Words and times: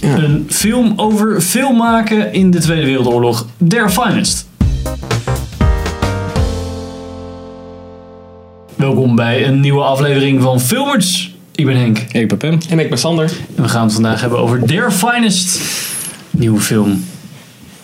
Ja. 0.00 0.16
Een 0.16 0.46
film 0.50 0.92
over 0.96 1.40
film 1.40 1.76
maken 1.76 2.32
in 2.32 2.50
de 2.50 2.58
Tweede 2.58 2.84
Wereldoorlog. 2.86 3.46
Their 3.68 3.90
Finest. 3.90 4.48
Welkom 8.76 9.14
bij 9.16 9.46
een 9.46 9.60
nieuwe 9.60 9.82
aflevering 9.82 10.42
van 10.42 10.60
Filmers. 10.60 11.34
Ik 11.54 11.66
ben 11.66 11.76
Henk 11.76 11.98
Ik 11.98 12.28
ben 12.28 12.36
Pim. 12.38 12.58
En 12.70 12.78
ik 12.78 12.88
ben 12.88 12.98
Sander. 12.98 13.30
en 13.56 13.62
we 13.62 13.68
gaan 13.68 13.82
het 13.84 13.92
vandaag 13.92 14.20
hebben 14.20 14.38
over 14.38 14.62
Their 14.66 14.90
Finest. 14.90 15.60
Nieuwe 16.30 16.60
film. 16.60 17.04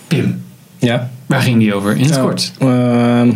Pim, 0.06 0.42
Ja. 0.78 1.10
waar 1.26 1.40
ging 1.40 1.58
die 1.58 1.74
over 1.74 1.96
in 1.96 2.04
het 2.04 2.20
kort? 2.20 2.52
Ehm, 2.58 3.32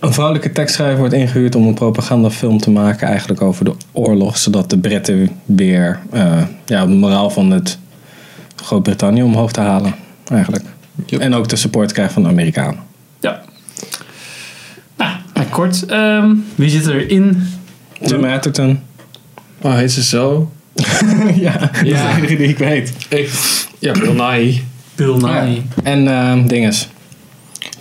een 0.00 0.12
vrouwelijke 0.12 0.52
tekstschrijver 0.52 0.98
wordt 0.98 1.14
ingehuurd 1.14 1.54
om 1.54 1.66
een 1.66 1.74
propagandafilm 1.74 2.58
te 2.58 2.70
maken, 2.70 3.08
eigenlijk 3.08 3.42
over 3.42 3.64
de 3.64 3.74
oorlog, 3.92 4.38
zodat 4.38 4.70
de 4.70 4.78
Britten 4.78 5.30
weer 5.44 6.00
eh, 6.10 6.42
ja, 6.66 6.86
de 6.86 6.92
moraal 6.92 7.30
van 7.30 7.50
het 7.50 7.78
Groot-Brittannië 8.56 9.22
omhoog 9.22 9.52
te 9.52 9.60
halen, 9.60 9.94
eigenlijk. 10.30 10.64
Yep. 11.06 11.20
En 11.20 11.34
ook 11.34 11.48
de 11.48 11.56
support 11.56 11.92
krijgen 11.92 12.14
van 12.14 12.22
de 12.22 12.28
Amerikanen. 12.28 12.80
Ja. 13.20 13.40
Nou, 14.96 15.10
maar 15.34 15.46
kort. 15.46 15.86
ehm, 15.86 16.34
wie 16.54 16.70
zit 16.70 16.86
erin? 16.86 17.48
Tim 18.02 18.24
Atherton. 18.24 18.80
Oh, 19.60 19.74
heet 19.74 19.92
ze 19.92 20.02
zo? 20.02 20.50
ja, 21.34 21.58
dat 21.58 21.70
is 21.74 21.92
de 21.92 22.14
enige 22.16 22.36
die 22.36 22.48
ik 22.48 22.58
weet. 22.58 22.92
Ik, 23.08 23.30
ja, 23.78 23.92
Bill 23.92 24.12
Nye. 24.12 24.60
Bill 24.94 25.14
Nye. 25.14 25.54
Ja. 25.54 25.60
En 25.82 26.08
ehm 26.08 26.46
dinges. 26.46 26.88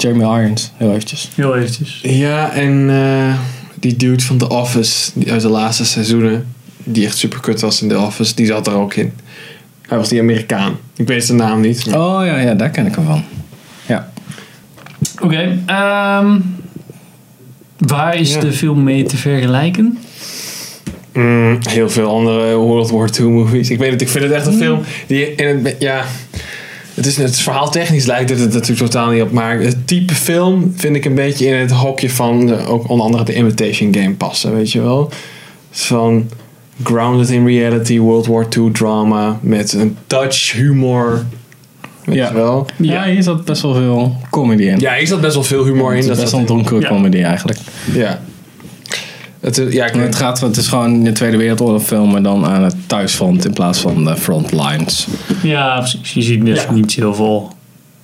Jeremy 0.02 0.24
Irons, 0.44 0.72
heel 0.78 0.90
eventjes. 0.90 1.30
Heel 1.36 1.56
eventjes. 1.56 2.00
Ja, 2.04 2.52
en 2.52 2.90
eh, 2.90 3.34
die 3.80 3.96
dude 3.96 4.24
van 4.24 4.38
The 4.38 4.50
Office, 4.50 5.12
die 5.14 5.32
uit 5.32 5.42
de 5.42 5.50
laatste 5.50 5.86
seizoenen, 5.86 6.48
die 6.84 7.06
echt 7.06 7.18
super 7.18 7.40
kut 7.40 7.62
was 7.62 7.82
in 7.82 7.88
The 7.90 8.00
Office, 8.00 8.36
die 8.36 8.46
zat 8.46 8.68
er 8.68 8.74
ook 8.74 8.94
in. 8.94 9.14
Hij 9.88 9.98
was 9.98 10.10
die 10.10 10.20
Amerikaan. 10.20 10.78
Ik 10.96 11.08
weet 11.08 11.26
zijn 11.26 11.38
naam 11.38 11.62
niet. 11.62 11.86
maar- 11.86 12.00
Oh 12.00 12.26
ja, 12.26 12.38
ja, 12.40 12.54
daar 12.54 12.70
ken 12.70 12.86
ik 12.86 12.96
hem 12.96 13.06
van. 13.06 13.24
Ja. 13.88 14.12
Oké. 15.22 15.58
ehm, 15.66 16.38
waar 17.78 18.16
is 18.16 18.34
Ja. 18.34 18.40
de 18.40 18.52
film 18.52 18.84
mee 18.84 19.04
te 19.04 19.18
vergelijken? 19.18 19.98
Mm, 21.14 21.58
heel 21.70 21.90
veel 21.90 22.10
andere 22.10 22.56
World 22.56 22.90
War 22.90 23.10
II 23.20 23.28
movies. 23.30 23.70
Ik 23.70 23.78
weet 23.78 23.92
het, 23.92 24.02
ik 24.02 24.10
vind 24.10 24.24
het 24.24 24.34
echt 24.34 24.46
een 24.48 24.54
film 24.58 24.80
die 25.08 25.36
in 25.36 25.66
het, 25.66 25.76
ja, 25.80 26.06
het 27.00 27.08
is 27.08 27.18
het 27.18 27.40
verhaal 27.40 27.70
technisch 27.72 28.06
lijkt 28.06 28.30
het 28.30 28.40
er 28.40 28.46
natuurlijk 28.48 28.92
totaal 28.92 29.10
niet 29.12 29.22
op, 29.22 29.32
maar 29.32 29.60
het 29.60 29.88
type 29.88 30.14
film 30.14 30.74
vind 30.76 30.96
ik 30.96 31.06
een 31.06 31.16
beetje 31.16 31.46
in 31.46 31.54
het 31.54 31.72
hokje 31.72 32.10
van 32.10 32.46
de, 32.46 32.66
ook 32.66 32.90
onder 32.90 33.06
andere 33.06 33.24
de 33.24 33.36
Imitation 33.36 33.94
Game 33.96 34.14
passen, 34.14 34.56
weet 34.56 34.72
je 34.72 34.82
wel? 34.82 35.10
Van 35.72 36.30
grounded 36.84 37.30
in 37.30 37.46
reality, 37.48 38.00
World 38.00 38.28
War 38.28 38.48
II 38.58 38.72
drama 38.72 39.40
met 39.42 39.74
een 39.74 39.98
touch 40.08 40.52
humor, 40.52 41.26
weet 42.06 42.16
Ja. 42.16 42.28
je 42.28 42.34
wel? 42.34 42.66
Ja, 42.78 43.06
hier 43.06 43.24
zat 43.24 43.46
best 43.46 43.62
wel 43.62 43.74
veel 43.74 44.16
comedy 44.30 44.64
in. 44.64 44.80
Ja, 44.80 44.94
hier 44.96 45.08
zat 45.08 45.22
best 45.22 45.34
wel 45.34 45.44
veel 45.44 45.64
humor 45.66 45.90
in. 45.92 45.96
het 45.96 46.00
is 46.04 46.08
Dat 46.10 46.20
best 46.20 46.32
wel 46.32 46.40
een 46.42 46.46
donkere 46.46 46.82
Ja. 46.82 46.88
comedy 46.88 47.22
eigenlijk. 47.24 47.60
ja. 47.94 48.20
Het, 49.40 49.58
is- 49.58 49.74
ja, 49.74 49.86
ik 49.86 49.94
het, 49.94 50.16
gaat, 50.16 50.40
het 50.42 50.58
is 50.58 50.68
gewoon 50.68 51.04
de 51.04 51.12
Tweede 51.12 51.38
Wereldoorlog 51.38 51.84
film, 51.84 52.12
maar 52.12 52.22
dan 52.24 52.46
aan 52.46 52.64
het 52.64 52.76
thuisfront 52.88 53.46
in 53.46 53.54
plaats 53.54 53.80
van 53.80 54.04
de 54.06 54.16
frontlines. 54.18 55.08
Ja, 55.44 55.78
precies. 55.78 56.14
Je 56.14 56.22
ziet 56.22 56.46
dus 56.46 56.64
Ja. 56.64 56.72
niet 56.72 56.94
heel 56.94 57.14
veel 57.14 57.54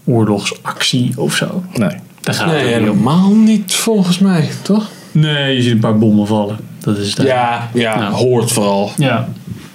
oorlogsactie 0.06 1.12
of 1.16 1.36
zo. 1.36 1.64
Nee. 1.74 1.90
Daar 2.22 2.36
gaat 2.36 2.48
nee, 2.48 2.66
helemaal 2.66 3.30
niet 3.36 3.74
volgens 3.76 4.20
mij, 4.20 4.50
toch? 4.62 4.90
Nee, 5.12 5.56
je 5.56 5.62
ziet 5.62 5.72
een 5.72 5.80
paar 5.80 5.98
bommen 5.98 6.28
vallen. 6.28 6.58
Dat 6.80 6.98
is 6.98 7.18
het. 7.18 7.28
Ja, 7.28 7.70
ja, 7.74 8.00
Nou. 8.00 8.14
hoort 8.14 8.52
vooral. 8.52 8.92
Ja. 8.98 9.28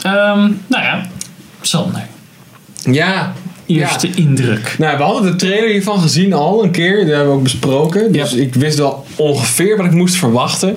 Ehm, 0.02 0.38
nou 0.66 0.82
ja, 0.82 1.06
Sander. 1.60 2.06
Ja, 2.82 3.32
Eerste 3.66 4.10
indruk. 4.14 4.74
Nou, 4.78 4.96
we 4.96 5.02
hadden 5.02 5.22
de 5.30 5.36
trailer 5.36 5.70
hiervan 5.70 6.00
gezien 6.00 6.32
al 6.32 6.64
een 6.64 6.70
keer. 6.70 7.04
Die 7.04 7.14
hebben 7.14 7.30
we 7.32 7.36
ook 7.36 7.42
besproken. 7.42 8.12
Dus 8.12 8.32
ik 8.32 8.54
wist 8.54 8.78
wel 8.78 9.06
ongeveer 9.16 9.76
wat 9.76 9.86
ik 9.86 9.92
moest 9.92 10.14
verwachten. 10.14 10.76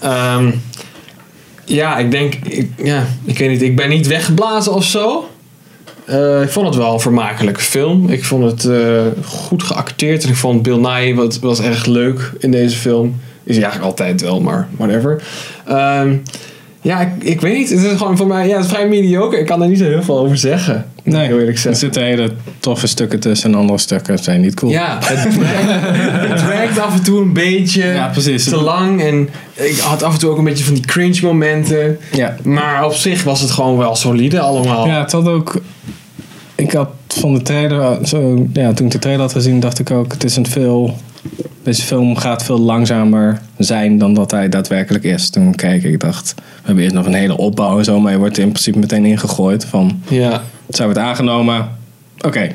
Ehm, 0.00 0.50
ja, 1.64 1.98
ik 1.98 2.10
denk... 2.10 2.34
Ik, 2.34 2.70
ja, 2.76 3.06
ik 3.24 3.38
weet 3.38 3.48
niet. 3.48 3.62
Ik 3.62 3.76
ben 3.76 3.88
niet 3.88 4.06
weggeblazen 4.06 4.74
of 4.74 4.84
zo. 4.84 5.28
Eh, 6.04 6.42
ik 6.42 6.48
vond 6.48 6.66
het 6.66 6.76
wel 6.76 6.92
een 6.92 7.00
vermakelijke 7.00 7.60
film. 7.60 8.08
Ik 8.08 8.24
vond 8.24 8.44
het 8.44 8.64
eh, 8.64 9.06
goed 9.24 9.62
geacteerd. 9.62 10.22
En 10.22 10.28
ik 10.28 10.36
vond 10.36 10.62
Bill 10.62 10.78
Nye 10.78 11.14
wat, 11.14 11.38
was 11.38 11.60
erg 11.60 11.86
leuk 11.86 12.32
in 12.38 12.50
deze 12.50 12.76
film. 12.76 13.20
Is 13.44 13.54
hij 13.56 13.64
eigenlijk 13.64 13.98
altijd 13.98 14.20
wel, 14.20 14.40
maar 14.40 14.68
whatever. 14.76 15.22
Ehm, 15.66 16.16
ja, 16.80 17.00
ik, 17.00 17.08
ik 17.18 17.40
weet 17.40 17.56
niet. 17.56 17.70
Het 17.70 17.78
is 17.82 17.96
gewoon 17.96 18.16
voor 18.16 18.26
mij... 18.26 18.48
Ja, 18.48 18.56
het 18.56 18.64
is 18.64 18.70
vrij 18.70 18.88
mediocre. 18.88 19.38
Ik 19.40 19.46
kan 19.46 19.58
daar 19.58 19.68
niet 19.68 19.78
zo 19.78 19.84
heel 19.84 20.02
veel 20.02 20.18
over 20.18 20.36
zeggen. 20.36 20.86
Nee, 21.02 21.26
Heel 21.26 21.38
eerlijk 21.38 21.56
er 21.56 21.58
zeggen. 21.62 21.80
zitten 21.80 22.02
hele 22.02 22.32
toffe 22.60 22.86
stukken 22.86 23.20
tussen 23.20 23.52
en 23.52 23.58
andere 23.58 23.78
stukken 23.78 24.18
zijn 24.18 24.40
niet 24.40 24.54
cool. 24.54 24.72
Ja, 24.72 24.98
het 25.04 25.36
werkt, 25.38 26.30
het 26.32 26.46
werkt 26.46 26.78
af 26.78 26.94
en 26.94 27.02
toe 27.02 27.20
een 27.20 27.32
beetje 27.32 27.84
Ja, 27.86 28.08
precies. 28.08 28.44
te 28.44 28.56
lang. 28.56 29.02
En 29.02 29.28
ik 29.54 29.78
had 29.78 30.02
af 30.02 30.12
en 30.12 30.18
toe 30.18 30.30
ook 30.30 30.38
een 30.38 30.44
beetje 30.44 30.64
van 30.64 30.74
die 30.74 30.84
cringe 30.86 31.18
momenten. 31.22 31.98
Ja. 32.12 32.36
Maar 32.42 32.84
op 32.84 32.92
zich 32.92 33.22
was 33.22 33.40
het 33.40 33.50
gewoon 33.50 33.76
wel 33.76 33.94
solide 33.96 34.40
allemaal. 34.40 34.86
Ja, 34.86 35.00
het 35.00 35.12
had 35.12 35.28
ook. 35.28 35.60
Ik 36.54 36.72
had 36.72 36.88
van 37.08 37.34
de 37.34 37.42
trailer, 37.42 38.06
zo, 38.06 38.46
ja, 38.52 38.72
toen 38.72 38.86
ik 38.86 38.92
de 38.92 38.98
trailer 38.98 39.22
had 39.22 39.32
gezien, 39.32 39.60
dacht 39.60 39.78
ik 39.78 39.90
ook: 39.90 40.12
het 40.12 40.24
is 40.24 40.36
een 40.36 40.46
veel. 40.46 40.96
Deze 41.68 41.82
film 41.82 42.16
gaat 42.16 42.44
veel 42.44 42.58
langzamer 42.58 43.40
zijn 43.58 43.98
dan 43.98 44.14
dat 44.14 44.30
hij 44.30 44.48
daadwerkelijk 44.48 45.04
is. 45.04 45.30
Toen 45.30 45.54
keek 45.54 45.82
ik, 45.82 46.00
dacht, 46.00 46.34
we 46.36 46.42
hebben 46.64 46.82
eerst 46.84 46.94
nog 46.94 47.06
een 47.06 47.14
hele 47.14 47.36
opbouw 47.36 47.78
en 47.78 47.84
zo, 47.84 48.00
maar 48.00 48.12
je 48.12 48.18
wordt 48.18 48.36
er 48.36 48.42
in 48.42 48.48
principe 48.48 48.78
meteen 48.78 49.04
ingegooid 49.04 49.64
van, 49.64 50.02
Ja. 50.08 50.42
het 50.66 50.78
wordt 50.78 50.98
aangenomen, 50.98 51.68
oké, 52.20 52.50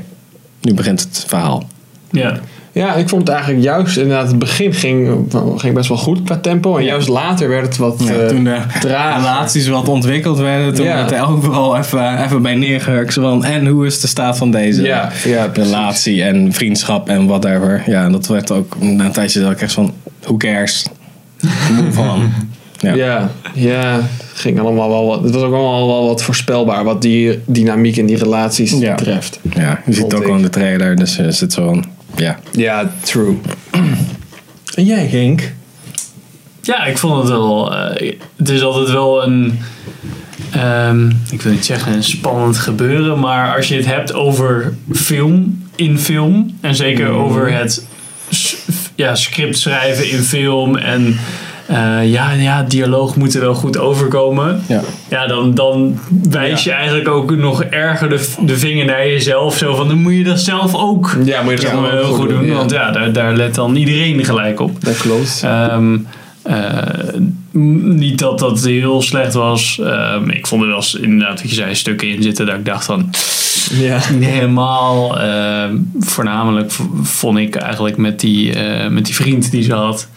nu 0.62 0.74
begint 0.74 1.02
het 1.02 1.24
verhaal. 1.28 1.64
Ja. 2.12 2.40
Ja, 2.74 2.94
ik 2.96 3.10
vond 3.10 3.22
het 3.22 3.32
eigenlijk 3.36 3.64
juist, 3.66 3.98
inderdaad, 3.98 4.28
het 4.28 4.40
begin 4.40 4.74
ging, 4.74 5.26
ging 5.58 5.74
best 5.74 5.88
wel 5.90 5.98
goed 5.98 6.24
qua 6.24 6.38
tempo. 6.38 6.78
En 6.78 6.84
juist 6.84 7.08
later 7.08 7.50
werd 7.50 7.66
het 7.66 7.78
wat 7.78 8.04
Ja, 8.06 8.12
eh, 8.14 8.26
toen 8.28 8.44
de 8.44 8.58
traag. 8.80 9.16
relaties 9.18 9.68
wat 9.68 9.88
ontwikkeld 9.88 10.38
werden, 10.38 10.74
toen 10.74 10.86
Ja. 10.86 10.96
werd 10.96 11.12
er 11.12 11.28
overal 11.30 11.78
even, 11.78 12.24
even 12.24 12.42
bij 12.42 12.56
neergehurkt. 12.56 13.14
van, 13.14 13.44
En 13.46 13.66
hoe 13.68 13.86
is 13.86 14.00
de 14.00 14.08
staat 14.08 14.38
van 14.38 14.52
deze 14.52 14.82
Ja, 14.82 15.12
ja, 15.26 15.48
precies. 15.48 15.72
relatie 15.72 16.24
en 16.24 16.54
vriendschap 16.54 17.10
en 17.10 17.26
whatever. 17.28 17.84
Ja, 17.86 18.04
en 18.04 18.12
dat 18.12 18.28
werd 18.28 18.52
ook 18.52 18.76
na 18.80 19.06
een 19.06 19.12
tijdje 19.12 19.40
dat 19.42 19.52
ik 19.52 19.62
echt 19.62 19.74
van, 19.74 19.94
who 20.22 20.38
cares? 20.38 20.86
Move 21.72 22.00
on. 22.12 22.34
Ja. 22.80 23.30
Ja, 23.54 24.00
ging 24.34 24.60
allemaal 24.60 24.90
wel 24.90 25.06
wat. 25.08 25.24
Het 25.24 25.34
was 25.34 25.44
ook 25.44 25.54
allemaal 25.54 25.88
wel 25.88 26.08
wat 26.08 26.24
voorspelbaar 26.24 26.84
wat 26.84 27.02
die 27.02 27.40
dynamiek 27.46 27.96
in 27.98 28.06
die 28.06 28.18
relaties 28.18 28.80
betreft. 28.80 29.40
Ja, 29.56 29.82
je 29.86 29.94
ziet 29.94 30.04
het 30.04 30.14
ook 30.14 30.28
al 30.28 30.36
in 30.36 30.42
de 30.42 30.50
trailer, 30.50 30.96
dus 30.96 31.18
er 31.18 31.34
zit 31.34 31.54
zo 31.54 31.66
van, 31.66 31.86
ja. 32.16 32.40
Ja, 32.52 32.92
true. 33.04 33.38
En 34.76 34.86
jij, 34.86 35.06
Henk? 35.08 35.52
Ja, 36.62 36.86
ik 36.86 36.98
vond 36.98 37.18
het 37.18 37.28
wel. 37.28 37.76
eh, 37.76 38.14
het 38.38 38.50
is 38.50 38.62
altijd 38.62 38.92
wel 38.92 39.24
een. 39.24 39.60
ehm, 40.52 41.10
ik 41.32 41.42
wil 41.42 41.52
niet 41.52 41.66
zeggen 41.66 41.94
een 41.94 42.04
spannend 42.04 42.58
gebeuren, 42.58 43.20
maar 43.20 43.56
als 43.56 43.68
je 43.68 43.76
het 43.76 43.86
hebt 43.86 44.14
over 44.14 44.74
film 44.94 45.64
in 45.76 46.00
film 46.00 46.58
en 46.62 46.76
zeker 46.76 47.08
over 47.10 47.54
het 47.54 47.86
ja, 48.96 49.16
script 49.16 49.58
schrijven 49.58 50.10
in 50.10 50.22
film 50.24 50.76
en 50.78 51.20
eh, 51.74 52.12
ja, 52.12 52.32
ja, 52.32 52.64
dialoog 52.64 53.16
moet 53.16 53.34
er 53.34 53.42
wel 53.42 53.54
goed 53.54 53.78
overkomen. 53.78 54.64
Ja. 54.68 54.82
Ja, 55.10 55.28
dan, 55.28 55.54
dan 55.54 56.00
wijs 56.30 56.64
je 56.64 56.72
eigenlijk 56.72 57.08
ook 57.08 57.36
nog 57.36 57.64
erger 57.64 58.10
de, 58.10 58.30
de 58.40 58.58
vinger 58.58 58.86
naar 58.86 59.08
jezelf. 59.08 59.58
Zo 59.58 59.76
van, 59.76 59.88
dan 59.88 60.02
moet 60.02 60.14
je 60.14 60.24
dat 60.24 60.40
zelf 60.40 60.76
ook 60.76 61.18
Ja, 61.26 61.42
moet 61.42 61.54
je 61.54 61.66
dat 61.66 61.72
allemaal 61.72 61.92
heel 61.92 62.14
goed 62.14 62.30
doen. 62.30 62.46
ja. 62.46 62.54
Want 62.54 62.72
ja, 62.72 62.92
daar, 62.92 63.14
daar 63.14 63.36
let 63.36 63.56
dan 63.56 63.76
iedereen 63.76 64.26
gelijk 64.26 64.60
op. 64.60 64.84
Dat 64.84 64.98
klopt. 64.98 65.42
Ehm, 65.44 65.98
eh, 66.44 66.78
niet 67.52 68.20
dat 68.20 68.40
dat 68.40 68.64
heel 68.64 69.02
slecht 69.02 69.34
was. 69.34 69.80
Ehm, 69.84 70.30
ik 70.30 70.48
vond 70.48 70.62
er 70.62 70.68
wel 70.68 70.78
eens 70.78 70.96
inderdaad, 70.96 71.42
wat 71.42 71.50
je 71.50 71.56
zei, 71.56 71.76
stukken 71.76 72.08
in 72.08 72.24
zitten 72.24 72.46
dat 72.46 72.56
ik 72.56 72.66
dacht 72.66 72.86
van 72.86 73.10
Ja. 73.72 74.00
niet 74.20 74.30
helemaal. 74.30 75.20
Ehm, 75.20 75.76
voornamelijk 76.00 76.72
vond 77.02 77.38
ik 77.38 77.56
eigenlijk 77.56 77.98
met 77.98 78.20
die, 78.20 78.54
eh, 78.54 78.90
met 78.90 79.06
die 79.06 79.16
vriend 79.16 79.52
die 79.52 79.64
ze 79.64 79.74
had. 79.74 80.08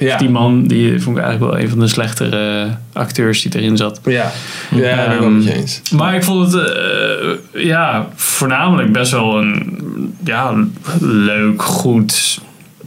Ja. 0.00 0.16
Die 0.16 0.28
man, 0.28 0.66
die 0.66 1.00
vond 1.00 1.16
ik 1.16 1.22
eigenlijk 1.22 1.52
wel 1.52 1.62
een 1.62 1.68
van 1.68 1.78
de 1.78 1.88
slechtere 1.88 2.68
acteurs 2.92 3.42
die 3.42 3.60
erin 3.60 3.76
zat. 3.76 4.00
Ja, 4.04 4.32
ja 4.70 4.96
daar 4.96 5.06
ben 5.06 5.14
ik 5.14 5.20
wel 5.20 5.30
met 5.30 5.44
je 5.44 5.54
eens. 5.54 5.82
Maar 5.92 6.14
ik 6.14 6.24
vond 6.24 6.52
het 6.52 6.68
eh, 6.68 7.64
ja, 7.64 8.08
voornamelijk 8.14 8.92
best 8.92 9.12
wel 9.12 9.38
een 9.38 10.14
ja, 10.24 10.54
leuk, 11.00 11.62
goed 11.62 12.40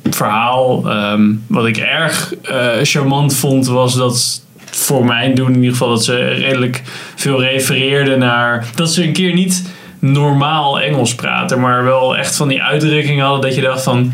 verhaal. 0.09 0.89
Ehm, 0.89 1.31
wat 1.47 1.65
ik 1.65 1.77
erg 1.77 2.33
eh, 2.41 2.69
charmant 2.81 3.35
vond 3.35 3.67
was 3.67 3.95
dat 3.95 4.45
voor 4.65 5.05
mijn 5.05 5.35
doen 5.35 5.47
in 5.47 5.55
ieder 5.55 5.71
geval 5.71 5.89
dat 5.89 6.03
ze 6.03 6.15
redelijk 6.15 6.81
veel 7.15 7.41
refereerden 7.41 8.19
naar 8.19 8.65
dat 8.75 8.93
ze 8.93 9.03
een 9.03 9.13
keer 9.13 9.33
niet 9.33 9.63
normaal 9.99 10.79
Engels 10.79 11.15
praten, 11.15 11.59
maar 11.59 11.83
wel 11.83 12.17
echt 12.17 12.35
van 12.35 12.47
die 12.47 12.63
uitdrukkingen 12.63 13.25
hadden 13.25 13.41
dat 13.41 13.55
je 13.55 13.61
dacht 13.61 13.83
van 13.83 14.13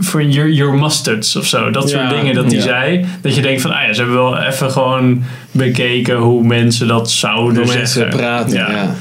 voor 0.00 0.22
your, 0.22 0.50
your 0.50 0.78
mustards 0.78 1.36
of 1.36 1.46
zo. 1.46 1.70
Dat 1.70 1.90
soort 1.90 2.02
Ja, 2.02 2.08
dingen 2.08 2.34
dat 2.34 2.44
hij 2.44 2.54
ja. 2.54 2.60
zei. 2.62 3.04
Dat 3.22 3.34
je 3.34 3.42
denkt 3.42 3.60
van, 3.60 3.70
ah 3.74 3.82
ja, 3.86 3.92
ze 3.92 4.00
hebben 4.00 4.18
wel 4.18 4.38
even 4.38 4.70
gewoon 4.70 5.22
bekeken 5.50 6.16
hoe 6.16 6.44
mensen 6.46 6.88
dat 6.88 7.10
zouden 7.10 7.54
Door 7.54 7.66
zeggen. 7.66 8.00
mensen 8.00 8.08
praten. 8.20 8.56
Ja. 8.56 8.70
Ja. 8.70 8.94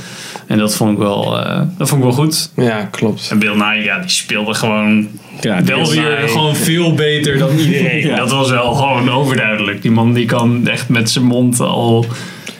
En 0.47 0.57
dat 0.57 0.75
vond 0.75 0.91
ik 0.91 0.97
wel, 0.97 1.39
eh, 1.39 1.61
dat 1.77 1.89
vond 1.89 2.03
ik 2.03 2.07
wel 2.07 2.17
goed. 2.25 2.51
klopt. 2.91 3.27
En 3.31 3.39
Bill 3.39 3.53
Nye, 3.55 3.83
ja, 3.83 3.99
die 3.99 4.09
speelde 4.09 4.53
gewoon 4.53 5.07
Ja, 5.41 5.61
die 5.61 5.75
wel 5.75 5.89
weer 5.89 6.19
Nye. 6.19 6.27
gewoon 6.27 6.55
veel 6.55 6.93
beter 6.93 7.37
dan 7.37 7.49
iedereen. 7.57 8.05
Ja. 8.07 8.15
Dat 8.15 8.31
was 8.31 8.49
wel 8.49 8.73
gewoon 8.73 9.09
overduidelijk. 9.11 9.81
Die 9.81 9.91
man 9.91 10.13
die 10.13 10.25
kan 10.25 10.67
echt 10.67 10.89
met 10.89 11.09
zijn 11.09 11.25
mond 11.25 11.59
al 11.59 12.05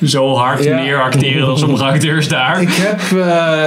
zo 0.05 0.33
hard 0.35 0.63
Ja. 0.63 0.75
neeracteren 0.79 1.45
dan 1.45 1.57
sommige 1.57 1.83
acteurs 1.93 2.27
daar. 2.27 2.61
Ik 2.61 2.69
heb, 2.71 2.99
eh, 3.11 3.17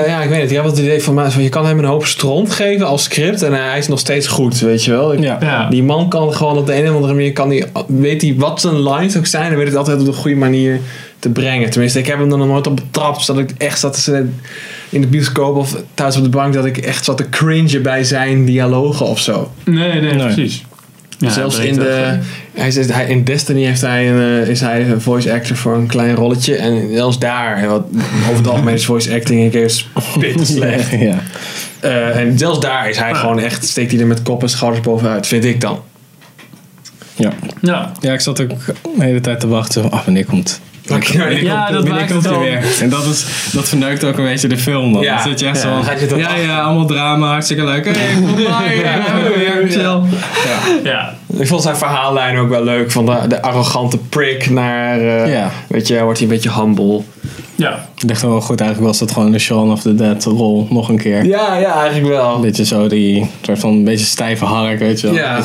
ja, 0.06 0.22
ik 0.22 0.28
weet 0.28 0.40
het. 0.40 0.50
Ik 0.50 0.56
heb 0.56 0.64
het 0.64 0.78
idee 0.78 1.02
van, 1.02 1.14
maar, 1.14 1.40
je 1.40 1.48
kan 1.48 1.66
hem 1.66 1.78
een 1.78 1.84
hoop 1.84 2.06
stront 2.06 2.52
geven 2.52 2.86
als 2.86 3.02
script 3.02 3.42
en 3.42 3.52
hij 3.52 3.78
is 3.78 3.88
nog 3.88 3.98
steeds 3.98 4.26
goed, 4.26 4.58
weet 4.60 4.84
je 4.84 4.90
wel. 4.90 5.12
Ik- 5.12 5.22
Ja. 5.22 5.38
Ja. 5.40 5.68
Die 5.68 5.82
man 5.82 6.08
kan 6.08 6.32
gewoon 6.34 6.56
op 6.58 6.66
de 6.66 6.74
een 6.82 6.88
of 6.88 6.94
andere 6.94 7.12
manier, 7.14 7.32
kan 7.32 7.48
die, 7.48 7.64
weet 7.86 8.22
hij 8.22 8.34
wat 8.36 8.60
zijn 8.60 8.82
lines 8.88 9.16
ook 9.16 9.26
zijn 9.26 9.50
en 9.52 9.56
weet 9.58 9.66
het 9.66 9.76
altijd 9.76 10.00
op 10.00 10.06
de 10.06 10.12
goede 10.12 10.36
manier 10.36 10.80
te 11.18 11.28
brengen. 11.28 11.70
Tenminste, 11.70 11.98
ik 11.98 12.06
heb 12.06 12.18
hem 12.18 12.32
er 12.32 12.38
nog 12.38 12.46
nooit 12.46 12.66
op 12.66 12.76
betrapt, 12.76 13.26
dat 13.26 13.38
ik 13.38 13.50
echt 13.58 13.78
zat 13.80 14.04
te 14.04 14.26
in 14.88 15.00
de 15.00 15.06
bioscoop 15.06 15.56
of 15.56 15.76
thuis 15.94 16.16
op 16.16 16.22
de 16.22 16.28
bank, 16.28 16.52
dat 16.54 16.64
ik 16.64 16.76
echt 16.78 17.04
zat 17.04 17.16
te 17.16 17.28
cringen 17.28 17.82
bij 17.82 18.04
zijn 18.04 18.44
dialogen 18.44 19.06
of 19.06 19.18
zo. 19.18 19.50
Nee, 19.64 20.00
nee, 20.00 20.14
Nee. 20.14 20.24
precies. 20.24 20.64
Ja, 21.20 21.30
Zelfs 21.30 21.56
dat 21.56 21.64
in, 21.64 21.74
de, 21.74 22.18
hij 22.52 22.70
zegt, 22.70 22.92
hij, 22.92 23.06
in 23.06 23.24
Destiny 23.24 23.64
heeft 23.64 23.80
hij 23.80 24.10
een, 24.10 24.42
eh, 24.42 24.48
is 24.48 24.60
hij 24.60 24.88
een 24.90 25.00
voice 25.00 25.32
actor 25.32 25.56
voor 25.56 25.74
een 25.76 25.86
klein 25.86 26.14
rolletje. 26.14 26.56
En 26.56 26.88
zelfs 26.94 27.18
daar, 27.18 27.68
wat, 27.68 27.84
over 28.22 28.36
het 28.36 28.48
algemeen 28.48 28.74
is 28.74 28.84
voice 28.84 29.14
acting 29.14 29.40
een 29.42 29.50
keer 29.50 29.70
spit 30.14 30.46
slecht. 30.56 30.90
Ja. 30.90 31.22
Eh, 31.80 32.16
en 32.16 32.38
zelfs 32.38 32.60
daar 32.60 32.88
is 32.88 32.98
hij 32.98 33.08
Ja. 33.08 33.14
gewoon 33.14 33.38
echt, 33.38 33.64
steekt 33.68 33.90
hij 33.92 34.00
er 34.00 34.06
met 34.06 34.22
kop 34.22 34.42
en 34.42 34.48
schouders 34.50 34.82
bovenuit, 34.84 35.26
vind 35.26 35.44
ik 35.44 35.60
dan. 35.60 35.82
Ja. 37.14 37.32
Ja, 37.60 37.92
ja, 38.00 38.12
ik 38.12 38.20
zat 38.20 38.40
ook 38.40 38.48
de 38.96 39.04
hele 39.04 39.20
tijd 39.20 39.40
te 39.40 39.48
wachten. 39.48 39.82
van, 39.82 39.90
Ah, 39.90 40.04
wanneer 40.04 40.24
komt 40.24 40.60
Ja, 41.42 41.70
dat 41.70 41.88
maakt 41.88 42.10
het 42.10 42.38
weer? 42.38 42.64
En 42.80 42.88
dat, 42.88 43.04
is, 43.04 43.26
dat 43.52 43.68
verneukt 43.68 44.04
ook 44.04 44.18
een 44.18 44.24
beetje 44.24 44.48
de 44.48 44.58
film 44.58 44.92
dan. 44.92 45.02
Ja. 45.02 45.14
Dan 45.14 45.28
zit 45.28 45.40
je 45.40 45.46
echt 45.46 45.56
Ja, 45.56 45.62
zo 45.62 45.68
dan 45.68 45.76
van, 45.84 45.86
gaat 45.92 46.00
je 46.00 46.06
toch 46.06 46.18
ja, 46.18 46.60
allemaal 46.60 46.86
drama, 46.86 47.28
hartstikke 47.30 47.64
leuk. 47.64 47.84
Hey, 47.84 48.14
kom 48.14 48.42
maar, 48.42 48.74
ja, 48.76 50.02
ja. 50.84 51.14
Ik 51.38 51.46
vond 51.46 51.62
zijn 51.62 51.76
verhaallijn 51.76 52.38
ook 52.38 52.48
wel 52.48 52.64
leuk, 52.64 52.90
van 52.90 53.06
de, 53.06 53.16
de 53.28 53.42
arrogante 53.42 53.98
prick 53.98 54.50
naar, 54.50 55.00
eh, 55.00 55.32
Ja. 55.32 55.50
weet 55.68 55.88
je, 55.88 56.02
wordt 56.02 56.18
hij 56.18 56.28
een 56.28 56.34
beetje 56.34 56.52
humble. 56.52 57.00
ja. 57.54 57.88
Ik 57.96 58.08
dacht 58.08 58.22
wel 58.22 58.40
goed, 58.40 58.60
eigenlijk 58.60 58.90
was 58.90 58.98
dat 58.98 59.12
gewoon 59.12 59.30
de 59.32 59.38
Shaun 59.38 59.70
of 59.70 59.80
the 59.82 59.94
Dead 59.94 60.24
rol 60.24 60.66
nog 60.70 60.88
een 60.88 60.98
keer. 60.98 61.24
Ja, 61.24 61.56
ja, 61.56 61.74
eigenlijk 61.74 62.04
Een 62.14 62.20
wel. 62.20 62.40
beetje 62.40 62.64
zo 62.64 62.86
die 62.88 63.30
soort 63.42 63.58
van 63.58 63.70
een 63.72 63.84
beetje 63.84 64.06
stijve 64.06 64.44
hark, 64.44 64.78
weet 64.78 65.00
je 65.00 65.06
wel. 65.06 65.16
Ja. 65.16 65.42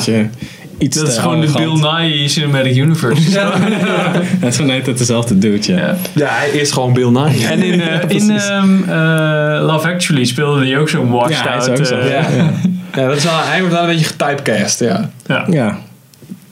Iets 0.78 0.96
Dat 0.96 1.08
is 1.08 1.18
gewoon 1.18 1.40
de. 1.40 1.52
Bill 1.52 1.72
Nye 1.72 2.28
Cinematic 2.28 2.76
Universe. 2.76 3.38
Het 3.40 4.42
is 4.48 4.56
gewoon 4.56 4.70
net 4.70 4.86
het 4.86 4.98
dezelfde 4.98 5.38
dude, 5.38 5.72
ja. 5.72 5.78
Ja. 5.78 5.96
Ja, 6.14 6.28
hij 6.28 6.48
is 6.48 6.70
gewoon 6.72 6.92
Bill 6.92 7.10
Nye. 7.10 7.46
En 7.50 7.62
in, 7.62 7.80
eh, 7.80 8.10
in 8.16 8.30
ehm, 8.30 8.82
eh, 8.82 9.64
Love 9.66 9.88
Actually 9.88 10.24
speelde 10.24 10.66
hij 10.66 10.78
ook 10.78 10.88
zo'n 10.88 11.12
Ja, 11.28 11.54
is 11.56 11.66
out. 11.68 11.80
ook 11.80 11.86
zo. 11.86 11.94
eh, 11.98 12.10
Ja. 12.10 12.26
Ja, 12.94 13.06
dat 13.06 13.16
is 13.16 13.24
wel, 13.24 13.32
hij 13.36 13.58
wordt 13.60 13.74
wel 13.74 13.82
een 13.82 13.88
beetje 13.90 14.04
getypecast, 14.04 14.80
ja. 14.80 15.10
ja. 15.26 15.46
Ja, 15.50 15.78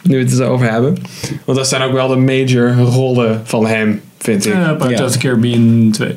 Nu 0.03 0.17
we 0.19 0.31
het 0.31 0.39
er 0.39 0.47
over 0.47 0.71
hebben. 0.71 0.97
Want 1.45 1.59
dat 1.59 1.69
zijn 1.69 1.83
ook 1.83 1.93
wel 1.93 2.09
de 2.09 2.17
major 2.17 2.73
rollen 2.75 3.41
van 3.45 3.67
hem, 3.67 4.01
vind 4.19 4.47
ik. 4.47 4.53
Eh, 4.53 4.61
Pirates 4.77 4.99
Ja. 4.99 5.05
of 5.05 5.11
the 5.13 5.19
Caribbean 5.19 5.89
2. 5.93 6.17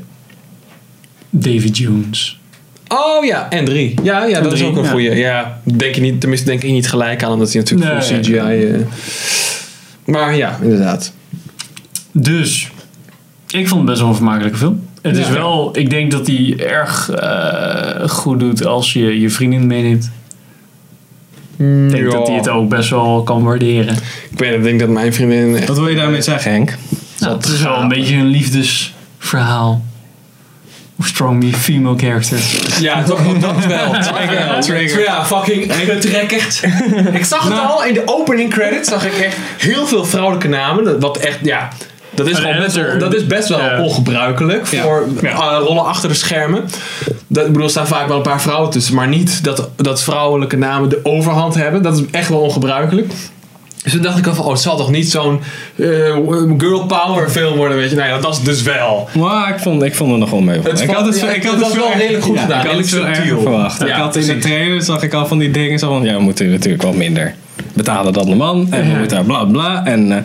Davy 1.30 1.68
Jones. 1.68 2.40
Oh 2.88 3.26
ja, 3.26 3.50
en 3.50 3.66
drie. 3.66 3.94
Ja, 4.04 4.24
ja 4.26 4.42
dat 4.42 4.54
is 4.54 4.64
ook 4.64 4.78
een 4.78 4.84
ja. 4.84 4.90
goeie. 4.90 5.16
Ja, 5.16 5.60
denk 5.64 5.96
je 5.96 6.02
niet, 6.02 6.20
tenminste 6.20 6.48
denk 6.48 6.64
ik 6.64 6.72
niet 6.72 6.90
gelijk 6.90 7.24
aan, 7.24 7.32
omdat 7.32 7.52
hij 7.54 7.62
natuurlijk 7.62 7.92
Nee, 7.92 8.02
full 8.02 8.20
CGI... 8.20 8.66
eh, 8.74 8.80
maar 10.06 10.36
ja, 10.36 10.58
inderdaad. 10.62 11.14
Dus, 12.12 12.70
ik 13.48 13.68
vond 13.68 13.82
het 13.82 13.90
best 13.90 14.00
wel 14.00 14.10
een 14.10 14.16
vermakelijke 14.16 14.58
film. 14.58 14.86
Het 15.02 15.18
is 15.18 15.28
Ja. 15.28 15.34
wel, 15.34 15.70
ik 15.78 15.90
denk 15.90 16.12
dat 16.12 16.28
hij 16.28 16.56
erg 16.58 17.10
eh, 17.10 18.10
goed 18.10 18.40
doet 18.40 18.66
als 18.66 18.94
je 18.94 19.20
je 19.20 19.30
vriendin 19.30 19.68
meeneemt. 19.68 20.12
Ik 21.58 21.90
denk 21.90 22.12
dat 22.12 22.28
hij 22.28 22.36
het 22.38 22.50
ook 22.50 22.70
best 22.70 22.90
wel 22.90 23.24
kan 23.24 23.44
waarderen. 23.44 23.96
Ik 24.30 24.40
weet 24.40 24.50
het, 24.50 24.58
ik 24.58 24.64
denk 24.64 24.80
dat 24.80 24.90
mijn 24.90 25.14
vriendin... 25.14 25.56
echt- 25.56 25.68
wat 25.68 25.78
wil 25.78 25.88
je 25.88 25.96
daarmee 25.96 26.22
zeggen, 26.22 26.52
Henk? 26.52 26.76
Nou, 27.20 27.36
het 27.38 27.46
is 27.46 27.62
wel 27.62 27.82
een 27.82 27.88
beetje 27.88 28.16
een 28.16 28.26
liefdesverhaal. 28.28 29.86
Of 31.00 31.08
strong 31.08 31.56
female 31.56 31.98
characters. 31.98 32.58
Ja, 32.80 33.04
toch 33.04 33.28
ook 33.28 33.42
dat 33.42 33.66
wel. 33.66 33.92
Trigger, 33.92 34.60
trigger. 34.62 35.02
Ja, 35.04 35.26
fucking 35.26 35.74
getrekkerd. 35.74 36.62
ik 37.14 37.26
zag 37.26 37.44
het 37.44 37.54
Nou. 37.54 37.68
al 37.68 37.84
in 37.84 37.94
de 37.94 38.02
opening 38.06 38.50
credits. 38.54 38.90
Zag 38.90 39.06
ik 39.06 39.14
echt 39.14 39.36
heel 39.58 39.88
veel 39.88 40.06
vrouwelijke 40.06 40.48
namen. 40.48 40.84
Dat- 40.84 41.02
Wat 41.02 41.18
echt, 41.18 41.40
ja. 41.42 41.70
Dat 42.14 42.28
is, 42.28 42.42
best 42.42 42.76
wel, 42.76 42.98
dat 43.00 43.14
is 43.16 43.26
best 43.28 43.48
wel 43.50 43.60
Ja. 43.60 43.82
ongebruikelijk 43.82 44.68
voor 44.68 45.08
Ja. 45.22 45.30
eh, 45.30 45.58
rollen 45.66 45.86
achter 45.86 46.10
de 46.10 46.16
schermen. 46.16 46.64
Dat, 47.28 47.46
ik 47.46 47.52
bedoel, 47.52 47.64
er 47.64 47.70
staan 47.70 47.88
vaak 47.88 48.08
wel 48.08 48.18
een 48.18 48.22
paar 48.24 48.42
vrouwen 48.42 48.70
tussen, 48.72 48.96
maar 48.96 49.08
niet 49.08 49.44
dat, 49.44 49.70
dat 49.76 50.04
vrouwelijke 50.04 50.58
namen 50.58 50.90
de 50.90 51.00
overhand 51.04 51.56
hebben. 51.56 51.82
Dat 51.84 51.98
is 51.98 52.04
echt 52.12 52.30
wel 52.30 52.40
ongebruikelijk. 52.40 53.12
Dus 53.88 53.96
toen 53.96 54.06
dacht 54.06 54.18
ik 54.18 54.28
al 54.28 54.36
van, 54.36 54.46
oh, 54.46 54.52
het 54.52 54.62
zal 54.62 54.78
toch 54.78 54.92
niet 54.92 55.12
zo'n 55.12 55.40
eh, 55.76 55.86
girl 56.58 56.86
power 56.86 57.30
film 57.30 57.56
worden, 57.56 57.78
weet 57.78 57.90
je. 57.90 57.96
Nee, 57.96 58.10
dat 58.10 58.24
was 58.24 58.36
het 58.38 58.46
dus 58.46 58.62
wel. 58.62 59.10
Maar 59.18 59.50
ik 59.50 59.60
vond, 59.60 59.84
ik 59.84 59.96
vond 59.96 60.12
het 60.12 60.20
nog 60.20 60.30
wel 60.30 60.40
mee. 60.42 60.60
Het 60.62 60.82
ik 60.82 60.90
had 60.90 61.06
het, 61.06 61.20
ja, 61.20 61.30
ik 61.30 61.44
had 61.46 61.66
het 61.66 61.76
wel 61.76 61.92
redelijk 61.98 62.24
goed 62.24 62.36
ja, 62.36 62.42
gedaan, 62.42 62.60
Ik 62.62 62.68
had 62.68 62.78
het 62.78 62.90
veel 62.90 62.98
redelijk 63.00 63.18
erger 63.20 63.36
subtiel. 63.38 63.52
verwacht. 63.52 63.80
Ja, 63.80 63.86
ik 63.86 63.94
had 63.94 64.16
in 64.16 64.26
de 64.26 64.38
trailer 64.38 64.82
zag 64.82 65.04
ik 65.04 65.14
al 65.14 65.26
van 65.28 65.38
die 65.38 65.52
dingen 65.52 65.80
zo 65.80 65.88
van, 65.88 66.04
ja, 66.04 66.14
we 66.16 66.22
moeten 66.22 66.50
natuurlijk 66.50 66.84
wel 66.84 66.94
minder 66.94 67.34
betalen 67.74 68.14
dan 68.14 68.26
de 68.30 68.36
man. 68.36 68.68
En 68.70 68.92
we 68.92 68.98
moeten 68.98 69.26
bla 69.26 69.44
bla. 69.46 69.86
En, 69.86 70.12
eh, 70.12 70.18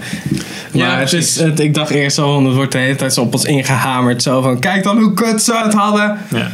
Ja, 0.72 0.86
maar 0.86 0.98
het 1.00 1.12
is, 1.12 1.40
het, 1.40 1.60
ik 1.60 1.74
dacht 1.74 1.90
eerst 1.90 2.16
zo, 2.16 2.32
van, 2.34 2.44
het 2.44 2.54
wordt 2.54 2.72
de 2.72 2.78
hele 2.78 2.96
tijd 2.96 3.12
zo 3.14 3.20
op 3.20 3.32
ons 3.32 3.44
ingehamerd. 3.44 4.22
Zo 4.22 4.40
van, 4.42 4.58
kijk 4.58 4.82
dan 4.82 4.98
hoe 4.98 5.14
kut 5.14 5.42
ze 5.42 5.60
het 5.64 5.72
hadden. 5.74 6.18
Ja. 6.34 6.50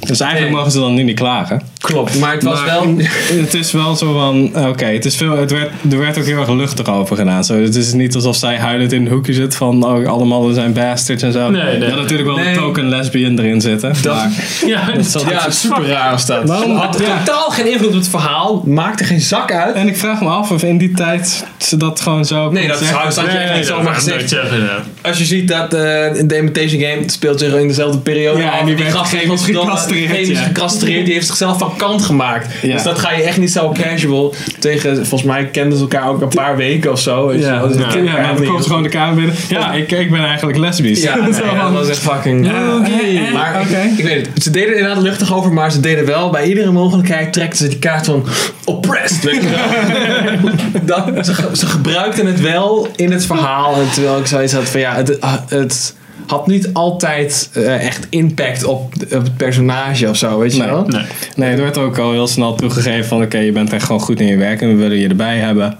Dus 0.00 0.20
eigenlijk 0.20 0.50
Nee. 0.50 0.58
mogen 0.58 0.72
ze 0.72 0.78
dan 0.78 0.94
nu 0.94 1.02
niet 1.02 1.18
klagen. 1.18 1.62
Klopt, 1.82 2.18
maar 2.20 2.32
het 2.32 2.42
was 2.42 2.58
Maar 2.60 2.66
wel... 2.66 2.96
Het 3.42 3.54
is 3.54 3.72
wel 3.72 3.96
zo 3.96 4.12
van, 4.12 4.66
oké, 4.68 4.84
het 4.84 5.04
is 5.04 5.16
veel, 5.16 5.36
het 5.36 5.50
werd, 5.50 5.70
er 5.90 5.98
werd 5.98 6.18
ook 6.18 6.24
heel 6.24 6.38
erg 6.38 6.48
luchtig 6.50 6.88
over 6.88 7.16
gedaan. 7.16 7.44
Zo, 7.44 7.60
het 7.62 7.74
is 7.76 7.92
niet 7.92 8.14
alsof 8.14 8.36
zij 8.36 8.56
huilend 8.58 8.92
in 8.92 9.06
een 9.06 9.12
hoekje 9.12 9.32
zit 9.32 9.56
van, 9.56 9.84
oh, 9.84 10.06
alle 10.08 10.24
mannen 10.24 10.54
zijn 10.54 10.72
bastards 10.72 11.22
en 11.22 11.32
zo. 11.32 11.50
Nee, 11.50 11.78
nee. 11.78 11.88
Had 11.90 11.98
natuurlijk 11.98 12.28
wel 12.28 12.36
Nee. 12.38 12.46
een 12.48 12.54
token 12.54 12.88
lesbian 12.88 13.38
erin 13.38 13.60
zitten. 13.60 13.92
Dat- 14.02 14.14
maar, 14.14 14.30
Ja, 14.66 14.86
dat 15.12 15.24
Ja, 15.30 15.50
super 15.50 15.86
raar 15.86 16.22
dat. 16.26 16.48
Waarom? 16.48 16.76
Had 16.76 16.98
Ja. 17.00 17.18
totaal 17.24 17.50
geen 17.50 17.70
invloed 17.72 17.88
op 17.88 17.94
het 17.94 18.08
verhaal. 18.08 18.62
Maakte 18.66 19.04
geen 19.04 19.20
zak 19.20 19.52
uit. 19.52 19.74
En 19.74 19.88
ik 19.88 19.96
vraag 19.96 20.20
me 20.20 20.28
af 20.28 20.50
of 20.50 20.62
in 20.62 20.78
die 20.78 20.92
tijd 20.92 21.44
ze 21.58 21.76
dat 21.76 22.00
gewoon 22.00 22.24
zo 22.24 22.50
Nee, 22.50 22.68
dat 22.68 22.76
zou- 23.12 23.26
je 23.30 23.38
echt 23.38 23.54
niet 23.56 23.66
zomaar 23.66 23.94
gezegd. 23.94 24.30
ja. 24.30 24.42
Als 25.02 25.18
je 25.18 25.24
ziet 25.24 25.48
dat 25.48 25.74
eh 25.74 26.14
in 26.14 26.28
de 26.28 26.38
Imitation 26.38 26.80
Game 26.80 27.00
het 27.02 27.12
speelt 27.12 27.38
zich 27.38 27.54
in 27.54 27.68
dezelfde 27.68 27.98
periode. 27.98 28.40
Ja, 28.42 28.58
en 28.58 28.66
die 28.66 28.76
werd 28.76 28.92
was 28.92 29.08
chemisch 29.08 29.46
ja. 30.26 30.42
gecastreerd, 30.42 31.04
die 31.04 31.14
heeft 31.14 31.26
zichzelf 31.26 31.58
van 31.58 31.71
kant 31.76 32.02
gemaakt. 32.02 32.48
Ja. 32.62 32.72
Dus 32.74 32.82
dat 32.82 32.98
ga 32.98 33.12
je 33.12 33.22
echt 33.22 33.38
niet 33.38 33.52
zo 33.52 33.72
casual 33.82 34.34
tegen. 34.58 34.96
Volgens 34.96 35.22
mij 35.30 35.44
kenden 35.46 35.76
ze 35.78 35.82
elkaar 35.82 36.08
ook 36.08 36.20
een 36.22 36.28
paar 36.28 36.56
weken 36.56 36.92
of 36.92 37.00
zo. 37.00 37.32
Ja. 37.32 37.66
Dus 37.66 37.76
ja, 37.76 37.94
ja, 37.96 38.02
maar 38.12 38.34
dan 38.36 38.44
komt 38.46 38.62
ze 38.62 38.68
gewoon 38.68 38.82
de 38.82 38.88
kamer 38.88 39.14
binnen. 39.14 39.34
Ja, 39.48 39.72
ik, 39.72 39.92
ik 39.92 40.10
ben 40.10 40.24
eigenlijk 40.24 40.58
lesbisch. 40.58 41.02
Ja, 41.02 41.16
dat 41.60 41.72
was 41.72 41.88
echt 41.88 41.98
fucking... 41.98 42.46
Ja, 42.46 42.76
oké, 42.76 42.90
eh, 42.90 43.32
Maar 43.32 43.60
ik- 43.60 44.04
weet 44.04 44.26
het. 44.34 44.42
Ze 44.42 44.50
deden 44.50 44.76
inderdaad 44.76 45.02
luchtig 45.02 45.34
over, 45.34 45.52
maar 45.52 45.72
ze 45.72 45.80
deden 45.80 46.06
wel 46.06 46.30
bij 46.30 46.44
iedere 46.46 46.70
mogelijkheid 46.72 47.32
trekten 47.32 47.58
ze 47.58 47.68
die 47.68 47.78
kaart 47.78 48.06
van 48.06 48.26
oppressed. 48.64 49.22
Weet 49.24 49.42
je 49.42 49.48
wel. 49.48 50.50
dat, 51.14 51.26
ze, 51.26 51.34
ge- 51.34 51.56
ze 51.56 51.66
gebruikten 51.66 52.26
het 52.26 52.40
wel 52.40 52.88
in 52.96 53.12
het 53.12 53.26
verhaal. 53.26 53.74
En 53.74 53.90
terwijl 53.92 54.18
ik 54.18 54.26
zoiets 54.26 54.52
had 54.52 54.68
van 54.68 54.80
ja, 54.80 54.94
het, 54.94 55.18
het 55.48 55.94
had 56.26 56.46
niet 56.46 56.70
altijd 56.72 57.50
eh, 57.52 57.86
echt 57.86 58.06
impact 58.10 58.64
op, 58.64 58.92
op 59.02 59.10
het 59.10 59.36
personage 59.36 60.08
of 60.08 60.16
zo, 60.16 60.38
weet 60.38 60.52
je 60.54 60.58
Nee. 60.62 60.68
wel? 60.70 60.86
Nee. 60.86 61.04
Nee, 61.36 61.50
er 61.50 61.62
werd 61.62 61.78
ook 61.78 61.98
al 61.98 62.12
heel 62.12 62.26
snel 62.26 62.54
toegegeven 62.54 63.04
van 63.04 63.22
oké, 63.22 63.38
je 63.38 63.52
bent 63.52 63.72
echt 63.72 63.84
gewoon 63.84 64.00
goed 64.00 64.20
in 64.20 64.26
je 64.26 64.36
werk 64.36 64.60
en 64.62 64.68
we 64.68 64.74
willen 64.74 64.98
je 64.98 65.08
erbij 65.08 65.38
hebben. 65.38 65.76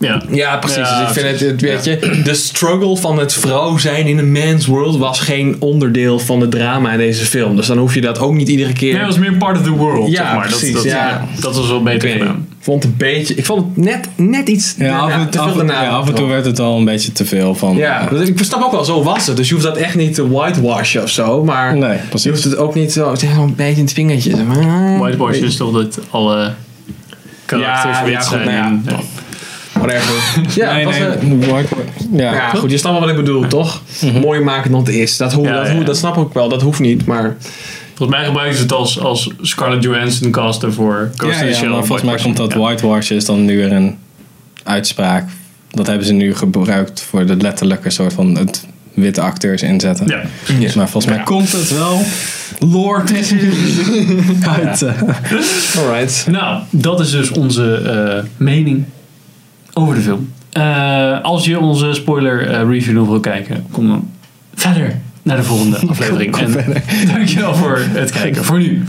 Ja. 0.00 0.22
Ja, 0.30 0.56
precies. 0.56 0.76
Ja, 0.76 0.98
dus 1.00 1.08
ik 1.08 1.14
vind 1.22 1.40
het, 1.40 1.50
het, 1.50 1.60
weet 1.60 1.84
Ja. 1.84 1.90
je, 1.92 2.20
de 2.24 2.34
struggle 2.34 2.96
van 2.96 3.18
het 3.18 3.32
vrouw 3.32 3.78
zijn 3.78 4.06
in 4.06 4.18
een 4.18 4.32
man's 4.32 4.66
world 4.66 4.96
was 4.96 5.20
geen 5.20 5.56
onderdeel 5.58 6.18
van 6.18 6.40
het 6.40 6.50
drama 6.50 6.92
in 6.92 6.98
deze 6.98 7.24
film. 7.24 7.56
Dus 7.56 7.66
dan 7.66 7.78
hoef 7.78 7.94
je 7.94 8.00
dat 8.00 8.18
ook 8.18 8.34
niet 8.34 8.48
iedere 8.48 8.72
keer. 8.72 8.92
Nee, 8.92 8.98
het 9.02 9.08
was 9.10 9.18
meer 9.18 9.36
part 9.36 9.58
of 9.58 9.64
the 9.64 9.70
world, 9.70 10.10
Ja, 10.10 10.16
zeg 10.24 10.34
maar. 10.34 10.46
precies, 10.46 10.72
dat, 10.72 10.82
dat, 10.82 10.92
ja. 10.92 11.26
dat 11.40 11.56
was 11.56 11.68
wel 11.68 11.82
beter 11.82 12.08
gedaan. 12.08 12.46
Ik 12.58 12.66
vond 12.66 12.82
het 12.82 12.92
een 12.92 12.98
beetje. 12.98 13.34
Ik 13.34 13.44
vond 13.44 13.66
het 13.66 13.84
net, 13.84 14.08
net 14.16 14.48
iets. 14.48 14.74
Ja, 14.78 14.98
af, 14.98 15.10
en, 15.12 15.30
te 15.30 15.38
veel 15.38 15.62
af, 15.62 15.68
ja, 15.82 15.88
af 15.88 16.08
en 16.08 16.14
toe 16.14 16.28
werd 16.28 16.44
het 16.44 16.58
al 16.58 16.76
een 16.78 16.84
beetje 16.84 17.12
te 17.12 17.24
veel 17.24 17.54
van. 17.54 17.76
Ja, 17.76 18.06
dus 18.10 18.28
ik 18.28 18.38
snap 18.44 18.62
ook 18.62 18.72
wel, 18.72 18.84
zo 18.84 19.02
was 19.02 19.26
het. 19.26 19.36
Dus 19.36 19.48
je 19.48 19.54
hoeft 19.54 19.66
dat 19.66 19.76
echt 19.76 19.94
niet 19.94 20.14
te 20.14 20.28
whitewashen 20.30 21.02
of 21.02 21.10
zo. 21.10 21.44
Maar 21.44 21.76
Nee, 21.76 21.98
je 22.22 22.28
hoeft 22.30 22.44
het 22.44 22.56
ook 22.56 22.74
niet 22.74 22.92
zo. 22.92 23.10
Het 23.10 23.22
is 23.22 23.28
gewoon 23.28 23.48
een 23.48 23.54
beetje 23.54 23.76
in 23.76 23.84
het 23.84 23.92
vingertje. 23.92 24.36
zeg 24.36 24.44
maar. 24.44 24.98
Whitewash 24.98 25.36
is 25.38 25.56
toch 25.56 25.72
dat 25.72 25.98
alle 26.10 26.52
karakters 27.44 27.98
Ja, 27.98 28.04
wit 28.04 28.12
ja, 28.12 28.20
goed, 28.20 28.44
nou 28.44 28.50
ja. 28.50 28.78
Ja. 29.92 29.98
Whatever. 29.98 30.54
Ja, 30.62 30.72
nee, 30.74 30.86
het 30.86 31.14
was, 31.46 31.62
nee, 32.10 32.22
ja. 32.22 32.32
ja, 32.32 32.48
goed, 32.50 32.70
je 32.70 32.78
snapt 32.78 32.92
wel 32.98 33.06
wat 33.06 33.16
ik 33.16 33.24
bedoel, 33.24 33.46
toch? 33.46 33.82
Mooier 34.22 34.44
maken 34.44 34.70
dan 34.70 34.80
het 34.80 34.88
is. 34.88 35.16
Dat, 35.16 35.32
hoe, 35.32 35.44
Ja, 35.46 35.52
dat, 35.62 35.68
hoe, 35.70 35.84
dat 35.84 35.96
snap 35.96 36.16
ik 36.16 36.32
wel, 36.32 36.48
dat 36.48 36.62
hoeft 36.62 36.80
niet. 36.80 37.06
Maar 37.06 37.36
Volgens 37.94 38.18
mij 38.18 38.26
gebruiken 38.28 38.56
ze 38.56 38.62
het 38.62 38.72
als, 38.72 39.00
als 39.00 39.30
Scarlett 39.40 39.82
Johansson 39.82 40.30
casten 40.30 40.72
voor 40.72 41.10
Ghost 41.16 41.34
Ja, 41.34 41.40
in 41.40 41.46
the 41.46 41.52
ja, 41.52 41.58
Shell. 41.60 41.68
maar 41.68 41.84
volgens 41.84 42.08
mij 42.10 42.18
komt 42.22 42.36
dat 42.36 42.52
Ja. 42.52 42.58
whitewash 42.58 43.10
is 43.10 43.24
dan 43.24 43.44
nu 43.44 43.56
weer 43.56 43.72
een 43.72 43.96
uitspraak. 44.64 45.28
Dat 45.70 45.86
hebben 45.86 46.06
ze 46.06 46.12
nu 46.12 46.34
gebruikt 46.34 47.00
voor 47.02 47.26
de 47.26 47.36
letterlijke 47.36 47.90
soort 47.90 48.12
van 48.12 48.36
het 48.36 48.66
witte 48.94 49.20
acteurs 49.20 49.62
inzetten. 49.62 50.06
Ja. 50.06 50.22
Dus 50.58 50.74
maar 50.74 50.88
volgens 50.88 51.12
mij 51.12 51.16
Ja. 51.16 51.22
komt 51.24 51.52
het 51.52 51.70
wel. 51.78 52.00
Lord 52.58 53.10
is 53.12 53.32
uit. 54.58 54.82
eh, 54.82 55.02
Alright. 55.78 56.26
Nou, 56.30 56.62
dat 56.70 57.00
is 57.00 57.10
dus 57.10 57.30
onze 57.30 57.74
eh, 57.74 58.24
mening 58.36 58.84
over 59.74 59.94
de 59.94 60.00
film. 60.00 60.32
Eh, 60.50 61.20
als 61.20 61.44
je 61.44 61.58
onze 61.58 61.92
spoiler 61.92 62.48
eh, 62.48 62.68
review 62.68 62.94
nog 62.94 63.08
wil 63.08 63.20
kijken, 63.20 63.66
kom 63.70 63.88
dan 63.88 64.10
verder 64.54 65.00
naar 65.22 65.36
de 65.36 65.42
volgende 65.42 65.76
aflevering. 65.88 66.30
kom 66.32 66.42
en 66.42 66.50
verder. 66.50 66.82
dankjewel 67.06 67.54
voor 67.54 67.78
het 67.82 68.10
kijken. 68.10 68.44
Voor 68.44 68.58
nu. 68.58 68.82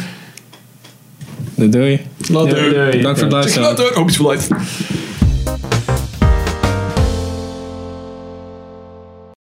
Doei. 1.56 2.00
Later. 2.30 2.56
Doei, 2.56 2.74
doei. 2.74 2.92
Bedankt 2.92 3.20
voor 3.20 3.28
het 3.28 3.32
luisteren. 3.32 3.68
Later. 3.68 5.01